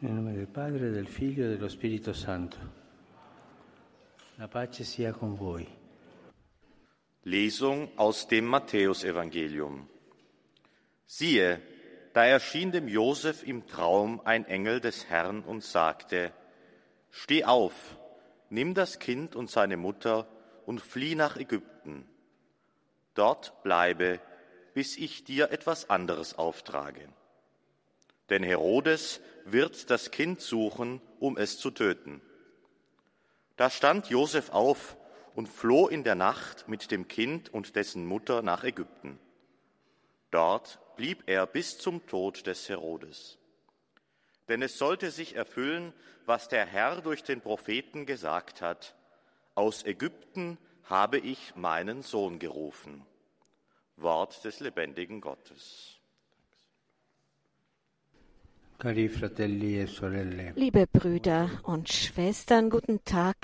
[0.00, 2.56] Nel nome del Padre, del Figlio e dello Spirito Santo.
[4.36, 5.66] La pace sia con voi.
[7.22, 9.88] Lesung aus dem Matthäusevangelium.
[11.04, 11.60] Siehe,
[12.12, 16.32] da erschien dem Josef im Traum ein Engel des Herrn und sagte,
[17.10, 17.98] Steh auf,
[18.50, 20.28] nimm das Kind und seine Mutter
[20.64, 22.08] und flieh nach Ägypten.
[23.14, 24.20] Dort bleibe,
[24.74, 27.08] bis ich dir etwas anderes auftrage.
[28.30, 32.20] Denn Herodes wird das Kind suchen, um es zu töten.
[33.56, 34.96] Da stand Josef auf
[35.34, 39.18] und floh in der Nacht mit dem Kind und dessen Mutter nach Ägypten.
[40.30, 43.38] Dort blieb er bis zum Tod des Herodes.
[44.48, 45.92] Denn es sollte sich erfüllen,
[46.26, 48.94] was der Herr durch den Propheten gesagt hat.
[49.54, 53.04] Aus Ägypten habe ich meinen Sohn gerufen.
[53.96, 55.97] Wort des lebendigen Gottes.
[60.54, 63.36] Liebe Brüder und Schwestern, guten Tag.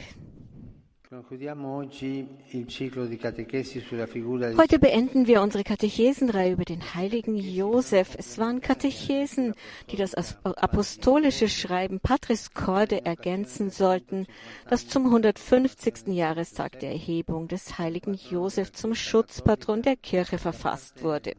[4.56, 8.14] Heute beenden wir unsere Katechesenreihe über den heiligen Josef.
[8.16, 9.54] Es waren Katechesen,
[9.90, 14.26] die das as- apostolische Schreiben Patris Corde ergänzen sollten,
[14.68, 16.08] das zum 150.
[16.14, 21.32] Jahrestag der Erhebung des heiligen Josef zum Schutzpatron der Kirche verfasst wurde.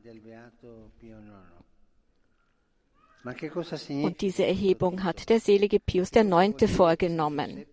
[3.25, 6.71] Und diese Erhebung hat der selige Pius IX.
[6.71, 7.65] vorgenommen.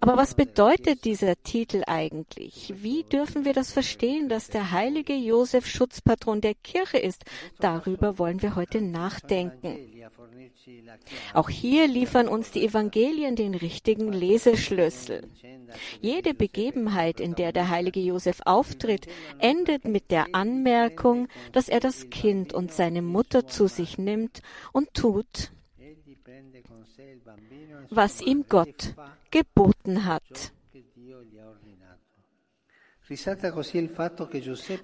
[0.00, 2.72] Aber was bedeutet dieser Titel eigentlich?
[2.76, 7.24] Wie dürfen wir das verstehen, dass der heilige Josef Schutzpatron der Kirche ist?
[7.60, 9.76] Darüber wollen wir heute nachdenken.
[11.32, 15.28] Auch hier liefern uns die Evangelien den richtigen Leseschlüssel.
[16.00, 19.06] Jede Begebenheit, in der der heilige Josef auftritt,
[19.38, 24.40] endet mit der Anmerkung, dass er das Kind und seine Mutter zu sich nimmt
[24.72, 25.96] und tut, e
[27.90, 28.94] was ihm Gott
[29.30, 30.52] geboten hat.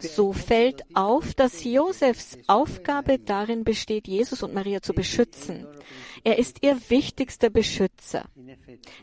[0.00, 5.66] So fällt auf, dass Josefs Aufgabe darin besteht, Jesus und Maria zu beschützen.
[6.22, 8.24] Er ist ihr wichtigster Beschützer.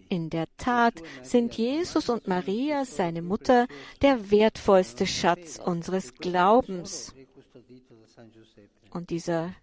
[0.09, 3.67] in der Tat sind Jesus und Maria, seine Mutter,
[4.01, 7.13] der wertvollste Schatz unseres Glaubens.
[8.89, 9.53] Und dieser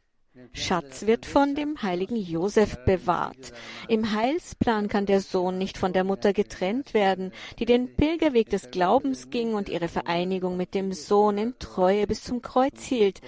[0.53, 3.53] Schatz wird von dem heiligen Josef bewahrt.
[3.89, 8.71] Im Heilsplan kann der Sohn nicht von der Mutter getrennt werden, die den Pilgerweg des
[8.71, 13.21] Glaubens ging und ihre Vereinigung mit dem Sohn in Treue bis zum Kreuz hielt,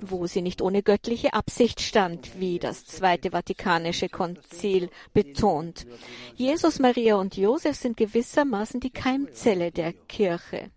[0.00, 5.86] wo sie nicht ohne göttliche Absicht stand, wie das Zweite Vatikanische Konzil betont.
[6.34, 10.70] Jesus, Maria und Josef sind gewissermaßen die Keimzelle der Kirche.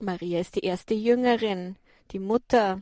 [0.00, 1.76] Maria ist die erste Jüngerin,
[2.12, 2.80] die Mutter,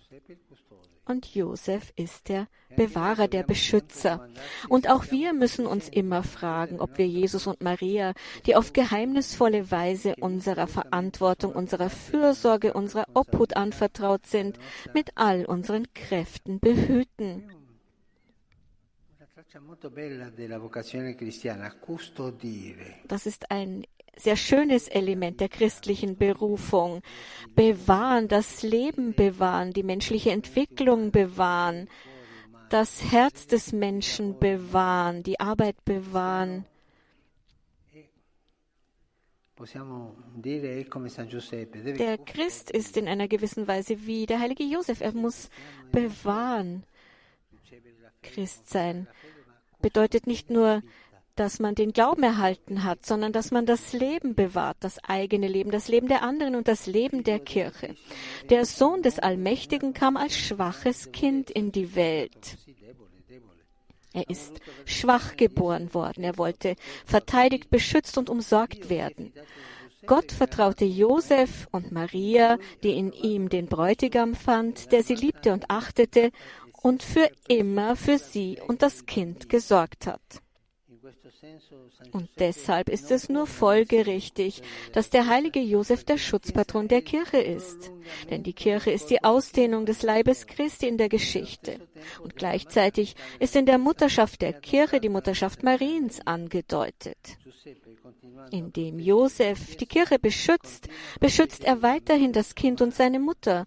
[1.10, 2.46] und Josef ist der
[2.76, 4.28] Bewahrer, der Beschützer.
[4.68, 8.14] Und auch wir müssen uns immer fragen, ob wir Jesus und Maria,
[8.46, 14.58] die auf geheimnisvolle Weise unserer Verantwortung, unserer Fürsorge, unserer Obhut anvertraut sind,
[14.94, 17.50] mit all unseren Kräften behüten.
[23.08, 23.84] Das ist ein
[24.16, 27.02] sehr schönes Element der christlichen Berufung.
[27.54, 31.88] Bewahren, das Leben bewahren, die menschliche Entwicklung bewahren,
[32.68, 36.64] das Herz des Menschen bewahren, die Arbeit bewahren.
[41.98, 45.00] Der Christ ist in einer gewissen Weise wie der heilige Josef.
[45.00, 45.50] Er muss
[45.92, 46.84] bewahren.
[48.22, 49.06] Christ sein
[49.80, 50.82] bedeutet nicht nur,
[51.40, 55.70] dass man den Glauben erhalten hat, sondern dass man das Leben bewahrt, das eigene Leben,
[55.70, 57.96] das Leben der anderen und das Leben der Kirche.
[58.50, 62.58] Der Sohn des Allmächtigen kam als schwaches Kind in die Welt.
[64.12, 66.24] Er ist schwach geboren worden.
[66.24, 69.32] Er wollte verteidigt, beschützt und umsorgt werden.
[70.04, 75.70] Gott vertraute Josef und Maria, die in ihm den Bräutigam fand, der sie liebte und
[75.70, 76.32] achtete
[76.82, 80.42] und für immer für sie und das Kind gesorgt hat.
[82.12, 84.62] Und deshalb ist es nur folgerichtig,
[84.92, 87.90] dass der heilige Josef der Schutzpatron der Kirche ist.
[88.30, 91.80] Denn die Kirche ist die Ausdehnung des Leibes Christi in der Geschichte.
[92.22, 97.18] Und gleichzeitig ist in der Mutterschaft der Kirche die Mutterschaft Mariens angedeutet.
[98.50, 100.88] Indem Josef die Kirche beschützt,
[101.20, 103.66] beschützt er weiterhin das Kind und seine Mutter.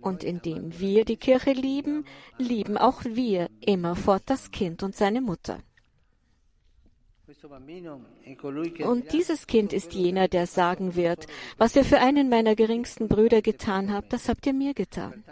[0.00, 2.04] Und indem wir die Kirche lieben,
[2.38, 5.58] lieben auch wir immerfort das Kind und seine Mutter.
[8.84, 11.26] Und dieses Kind ist jener, der sagen wird,
[11.56, 15.24] was ihr für einen meiner geringsten Brüder getan habt, das habt ihr mir getan.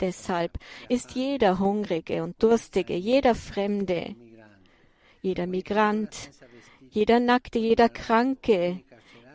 [0.00, 4.16] Deshalb ist jeder Hungrige und Durstige, jeder Fremde,
[5.22, 6.30] jeder Migrant,
[6.90, 8.80] jeder Nackte, jeder Kranke,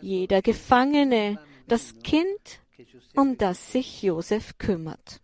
[0.02, 2.62] jeder Gefangene das Kind,
[3.16, 5.22] um das sich Josef kümmert.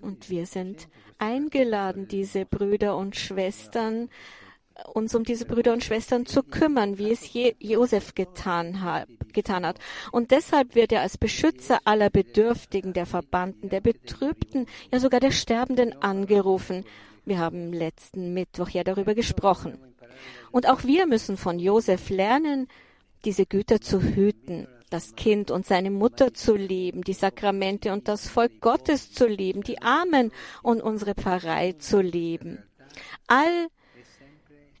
[0.00, 4.08] Und wir sind eingeladen, diese Brüder und Schwestern,
[4.86, 9.66] uns um diese Brüder und Schwestern zu kümmern, wie es Je Josef getan hat, getan
[9.66, 9.78] hat.
[10.12, 15.32] Und deshalb wird er als Beschützer aller Bedürftigen, der Verbannten, der Betrübten, ja sogar der
[15.32, 16.84] Sterbenden angerufen.
[17.24, 19.78] Wir haben letzten Mittwoch ja darüber gesprochen.
[20.50, 22.68] Und auch wir müssen von Josef lernen,
[23.24, 28.28] diese Güter zu hüten, das Kind und seine Mutter zu lieben, die Sakramente und das
[28.28, 30.32] Volk Gottes zu lieben, die Armen
[30.62, 32.62] und unsere Pfarrei zu lieben.
[33.26, 33.68] All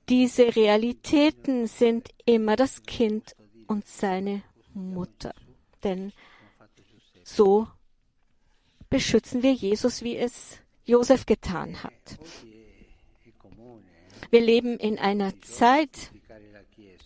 [0.08, 4.42] diese Realitäten sind immer das Kind und seine
[4.74, 5.34] Mutter.
[5.84, 6.12] Denn
[7.24, 7.68] so
[8.88, 11.92] beschützen wir Jesus, wie es Josef getan hat.
[14.30, 16.10] Wir leben in einer Zeit,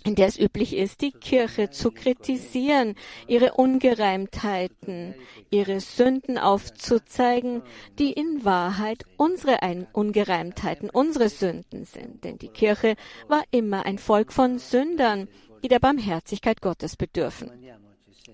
[0.04, 2.94] in der es üblich ist, die Kirche zu kritisieren,
[3.26, 5.14] ihre Ungereimtheiten,
[5.50, 7.62] ihre Sünden aufzuzeigen,
[7.98, 9.58] die in Wahrheit unsere
[9.92, 12.24] Ungereimtheiten, unsere Sünden sind.
[12.24, 12.96] Denn die Kirche
[13.28, 15.28] war immer ein Volk von Sündern,
[15.62, 17.50] die der Barmherzigkeit Gottes bedürfen.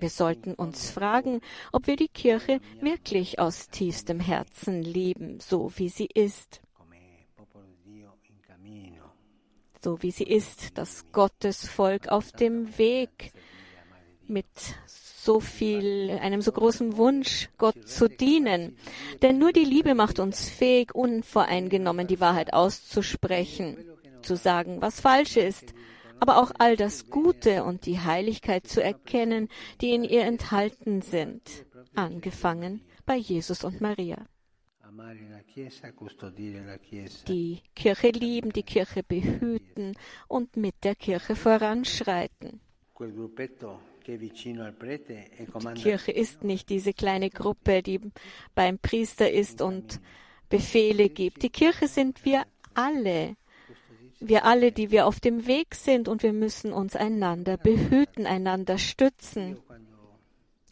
[0.00, 1.40] Wir sollten uns fragen,
[1.72, 6.60] ob wir die Kirche wirklich aus tiefstem Herzen lieben, so wie sie ist.
[9.82, 13.32] So wie sie ist, das Gottesvolk auf dem Weg
[14.26, 14.46] mit
[14.86, 18.76] so viel, einem so großen Wunsch, Gott zu dienen.
[19.22, 23.76] Denn nur die Liebe macht uns fähig, unvoreingenommen die Wahrheit auszusprechen,
[24.22, 25.74] zu sagen, was falsch ist,
[26.20, 29.48] aber auch all das Gute und die Heiligkeit zu erkennen,
[29.80, 31.42] die in ihr enthalten sind,
[31.94, 34.26] angefangen bei Jesus und Maria
[37.28, 39.96] die Kirche lieben, die Kirche behüten
[40.26, 42.60] und mit der Kirche voranschreiten.
[45.76, 48.00] Die Kirche ist nicht diese kleine Gruppe, die
[48.54, 50.00] beim Priester ist und
[50.48, 51.42] Befehle gibt.
[51.42, 53.36] Die Kirche sind wir alle.
[54.20, 58.78] Wir alle, die wir auf dem Weg sind und wir müssen uns einander behüten, einander
[58.78, 59.58] stützen.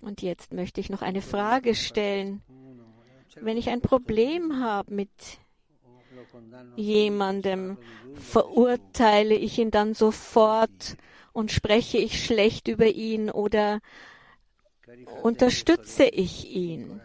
[0.01, 2.43] Und jetzt möchte ich noch eine Frage stellen.
[3.41, 5.11] Wenn ich ein Problem habe mit
[6.77, 7.77] jemandem,
[8.15, 10.97] verurteile ich ihn dann sofort
[11.33, 13.81] und spreche ich schlecht über ihn oder
[15.23, 17.01] unterstütze ich ihn.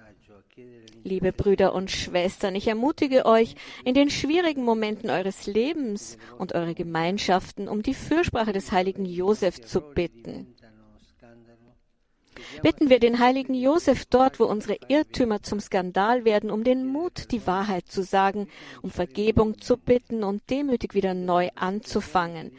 [1.03, 6.75] Liebe Brüder und Schwestern, ich ermutige euch, in den schwierigen Momenten eures Lebens und eure
[6.75, 10.55] Gemeinschaften um die Fürsprache des heiligen Josef zu bitten.
[12.61, 17.31] Bitten wir den heiligen Josef dort, wo unsere Irrtümer zum Skandal werden, um den Mut,
[17.31, 18.47] die Wahrheit zu sagen,
[18.81, 22.51] um Vergebung zu bitten und demütig wieder neu anzufangen.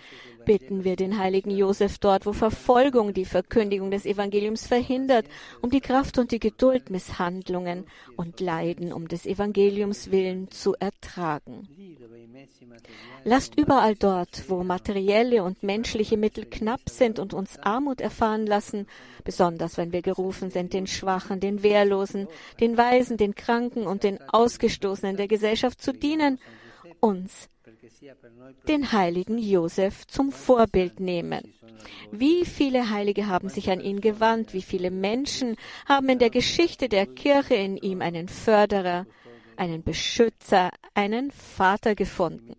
[0.44, 5.26] Bitten wir den heiligen Josef dort, wo Verfolgung die Verkündigung des Evangeliums verhindert,
[5.60, 7.86] um die Kraft und die Geduld, Misshandlungen
[8.16, 11.68] und Leiden um des Evangeliums willen zu ertragen.
[13.24, 18.86] Lasst überall dort, wo materielle und menschliche Mittel knapp sind und uns Armut erfahren lassen,
[19.24, 22.26] besonders wenn wir gerufen sind, den Schwachen, den Wehrlosen,
[22.60, 26.38] den Weisen, den Kranken und den Ausgestoßenen der Gesellschaft zu dienen,
[27.00, 27.48] uns
[28.68, 31.52] den heiligen Josef zum Vorbild nehmen.
[32.11, 35.56] Wie viele Heilige haben sich an ihn gewandt, wie viele Menschen
[35.87, 39.06] haben in der Geschichte der Kirche in ihm einen Förderer,
[39.56, 42.54] einen Beschützer, einen Vater gefunden.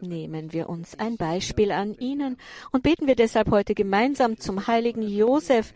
[0.00, 2.36] Nehmen wir uns ein Beispiel an ihnen
[2.72, 5.72] und beten wir deshalb heute gemeinsam zum heiligen Josef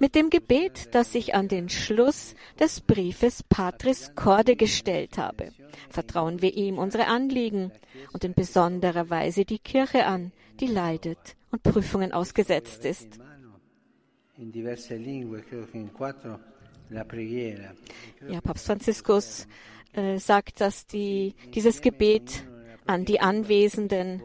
[0.00, 5.52] mit dem Gebet, das ich an den Schluss des Briefes Patris Corde gestellt habe.
[5.90, 7.70] Vertrauen wir ihm unsere Anliegen
[8.12, 13.20] und in besonderer Weise die Kirche an, die leidet und Prüfungen ausgesetzt ist.
[18.28, 19.46] Ja, Papst Franziskus
[19.92, 22.44] äh, sagt, dass die, dieses Gebet
[22.86, 24.22] an die Anwesenden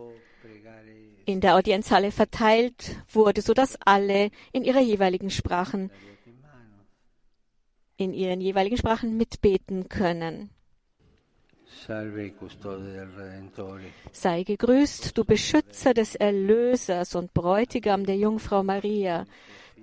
[1.25, 5.91] in der Audienzhalle verteilt wurde, sodass alle in ihrer jeweiligen Sprachen
[7.97, 10.49] in ihren jeweiligen Sprachen mitbeten können.
[14.11, 19.25] Sei gegrüßt, du Beschützer des Erlösers und Bräutigam der Jungfrau Maria.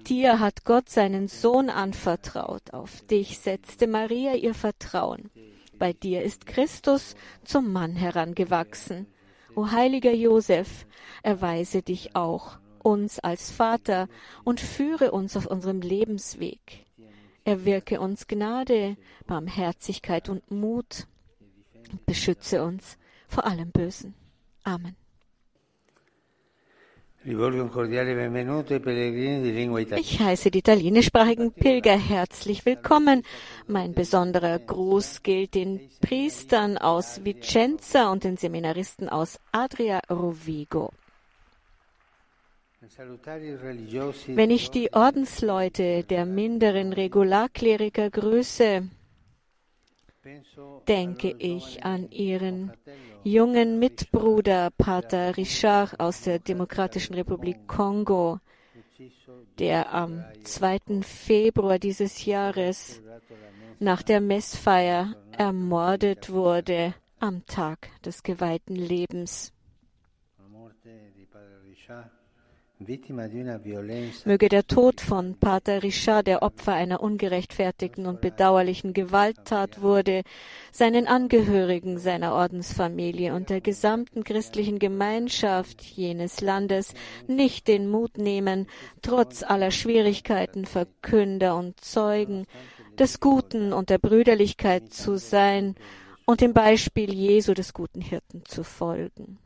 [0.08, 2.72] Dir hat Gott seinen Sohn anvertraut.
[2.72, 5.30] Auf dich setzte Maria ihr Vertrauen.
[5.78, 9.06] Bei dir ist Christus zum Mann herangewachsen.
[9.54, 10.86] O heiliger Josef,
[11.22, 14.08] erweise dich auch uns als Vater
[14.44, 16.86] und führe uns auf unserem Lebensweg.
[17.44, 21.06] Erwirke uns Gnade, Barmherzigkeit und Mut.
[22.06, 22.96] Beschütze uns
[23.28, 24.14] vor allem Bösen.
[24.62, 24.96] Amen.
[27.24, 27.38] Ich
[30.20, 33.22] heiße die italienischsprachigen Pilger herzlich willkommen.
[33.68, 40.90] Mein besonderer Gruß gilt den Priestern aus Vicenza und den Seminaristen aus Adria Rovigo.
[44.26, 48.88] Wenn ich die Ordensleute der minderen Regularkleriker grüße,
[50.86, 52.72] denke ich an ihren
[53.24, 58.38] jungen Mitbruder Pater Richard aus der Demokratischen Republik Kongo,
[59.58, 61.02] der am 2.
[61.02, 63.02] Februar dieses Jahres
[63.80, 69.52] nach der Messfeier ermordet wurde am Tag des geweihten Lebens.
[74.24, 80.22] Möge der Tod von Pater Richard, der Opfer einer ungerechtfertigten und bedauerlichen Gewalttat wurde,
[80.72, 86.94] seinen Angehörigen, seiner Ordensfamilie und der gesamten christlichen Gemeinschaft jenes Landes
[87.26, 88.66] nicht den Mut nehmen,
[89.02, 92.46] trotz aller Schwierigkeiten Verkünder und Zeugen
[92.98, 95.76] des Guten und der Brüderlichkeit zu sein
[96.24, 99.38] und dem Beispiel Jesu des guten Hirten zu folgen.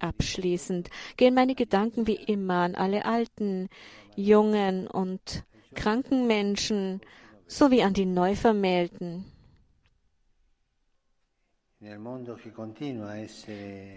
[0.00, 3.68] Abschließend gehen meine Gedanken wie immer an alle alten,
[4.16, 7.00] jungen und kranken Menschen
[7.46, 9.24] sowie an die Neuvermählten.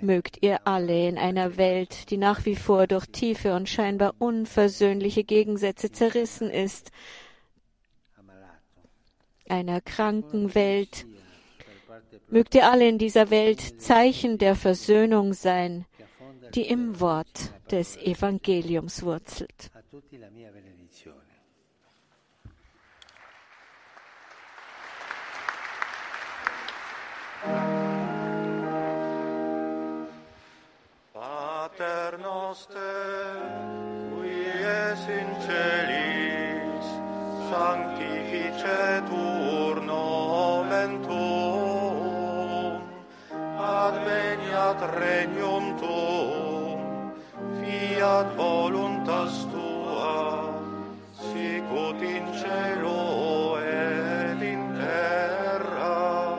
[0.02, 5.24] Mögt ihr alle in einer Welt, die nach wie vor durch tiefe und scheinbar unversöhnliche
[5.24, 6.92] Gegensätze zerrissen ist,
[9.52, 11.06] einer kranken Welt,
[12.30, 15.86] mögt ihr alle in dieser Welt Zeichen der Versöhnung sein,
[16.52, 19.72] die im Wort des Evangeliums wurzelt.
[31.14, 33.36] Pater noster,
[34.16, 36.86] qui es in celis,
[37.50, 42.82] sanctificetur nomen tuum,
[43.58, 45.51] adveniat regnum
[48.22, 50.54] fiat voluntas tua,
[51.12, 56.38] sicut in cielo et in terra.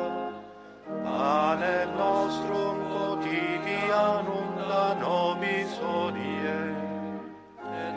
[1.04, 6.60] Panem nostrum quotidianum da nobis hodie,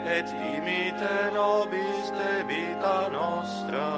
[0.06, 3.90] et dimite nobis debita nostra,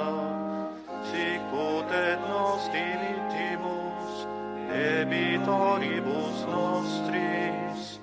[1.09, 4.27] sicut et nos dimittimus
[4.69, 7.99] debitoribus nostris,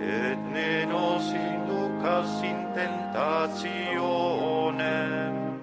[0.00, 0.29] et
[4.30, 5.60] tentationem,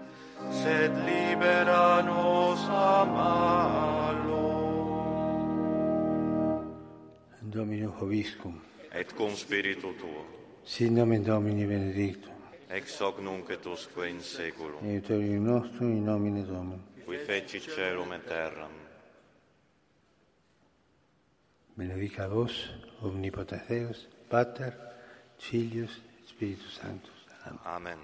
[0.51, 4.46] sed libera nos a malo.
[7.41, 10.25] Domino Hoviscum, Et cum spiritu tuo,
[10.63, 12.34] sit nomen Domini benedictum,
[12.69, 16.81] ex hoc nunc et usque in seculum, aiutorium nostrum in nomine Domini.
[17.05, 18.72] qui feci celum et terram.
[21.75, 22.69] Benedica vos,
[23.01, 24.74] omnipotens Deus, Pater,
[25.38, 27.16] Filius, Spiritus Sanctus.
[27.63, 27.98] Amen.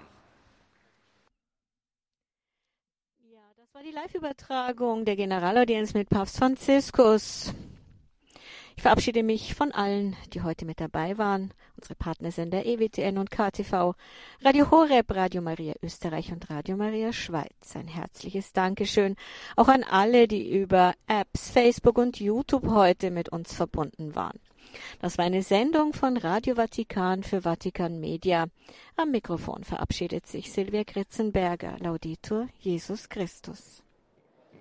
[3.30, 7.54] Ja, das war die Live-Übertragung der Generalaudienz mit Papst Franziskus.
[8.76, 11.54] Ich verabschiede mich von allen, die heute mit dabei waren.
[11.76, 13.94] Unsere Partnersender EWTN und KTV,
[14.42, 17.76] Radio Horeb, Radio Maria Österreich und Radio Maria Schweiz.
[17.76, 19.16] Ein herzliches Dankeschön
[19.56, 24.40] auch an alle, die über Apps, Facebook und YouTube heute mit uns verbunden waren.
[25.00, 28.46] Das war eine Sendung von Radio Vatikan für Vatikan Media.
[28.96, 31.76] Am Mikrofon verabschiedet sich Silvia Kritzenberger.
[31.78, 33.83] Laudetur Jesus Christus.